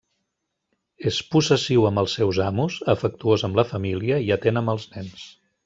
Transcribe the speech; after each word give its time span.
És 1.11 1.19
possessiu 1.35 1.85
amb 1.89 2.01
els 2.03 2.17
seus 2.21 2.41
amos, 2.47 2.79
afectuós 2.95 3.47
amb 3.49 3.61
la 3.63 3.67
família 3.75 4.19
i 4.29 4.35
atent 4.39 4.61
amb 4.65 4.75
els 4.77 4.89
nens. 4.97 5.31